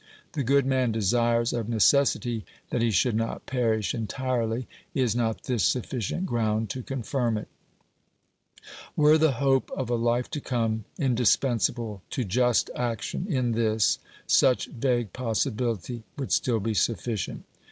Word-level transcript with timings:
The 0.31 0.41
good 0.43 0.65
man 0.65 0.91
desires 0.91 1.53
of 1.53 1.69
necessity 1.69 2.43
that 2.71 2.81
he 2.81 2.89
should 2.89 3.15
not 3.15 3.45
perish 3.45 3.93
entirely: 3.93 4.67
is 4.95 5.15
not 5.15 5.43
this 5.43 5.63
sufficient 5.63 6.25
ground 6.25 6.71
to 6.71 6.81
confirm 6.81 7.37
it? 7.37 7.47
Were 8.95 9.19
the 9.19 9.33
hope 9.33 9.69
of 9.77 9.91
a 9.91 9.95
life 9.95 10.27
to 10.31 10.41
come 10.41 10.85
indispensable 10.97 12.01
to 12.09 12.23
just 12.23 12.71
action 12.75 13.27
in 13.29 13.51
this, 13.51 13.99
such 14.25 14.65
vague 14.69 15.13
possibility 15.13 16.01
would 16.17 16.31
still 16.31 16.59
be 16.59 16.73
sufficient. 16.73 17.45